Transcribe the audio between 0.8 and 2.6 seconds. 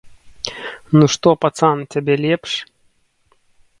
Ну што, пацан, цябе лепш?